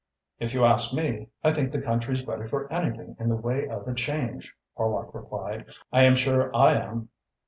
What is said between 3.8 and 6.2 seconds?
a change," Horlock replied. "I am